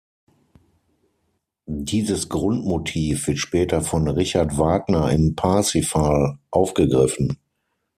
Dieses 1.67 2.27
Grundmotiv 2.27 3.27
wird 3.27 3.37
später 3.37 3.83
von 3.83 4.07
Richard 4.07 4.57
Wagner 4.57 5.11
im 5.11 5.35
Parsifal 5.35 6.39
aufgegriffen. 6.49 7.37